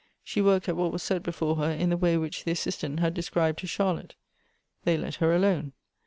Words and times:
She 0.23 0.41
worked 0.41 0.67
at 0.67 0.75
what 0.75 0.91
was 0.91 1.03
set 1.03 1.21
before 1.21 1.57
her 1.57 1.69
in 1.69 1.91
the 1.91 1.95
way 1.95 2.17
which 2.17 2.43
the 2.43 2.49
Assistant 2.49 3.01
had 3.01 3.13
described 3.13 3.59
to 3.59 3.67
Charlotte. 3.67 4.15
They 4.83 4.97
let 4.97 5.13
her 5.17 5.31
alone. 5.35 5.73